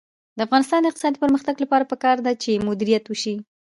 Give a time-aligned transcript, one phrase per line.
[0.37, 3.35] د افغانستان د اقتصادي پرمختګ لپاره پکار ده چې مدیریت وشي.